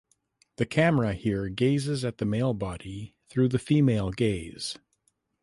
[0.55, 4.75] The camera here gazes at the male body through the female gaze.